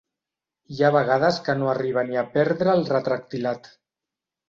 Hi 0.75 0.81
ha 0.87 0.91
vegades 0.95 1.37
que 1.49 1.55
no 1.61 1.71
arriba 1.75 2.07
ni 2.09 2.19
a 2.25 2.27
perdre 2.41 2.77
el 2.77 2.85
retractilat. 2.97 3.75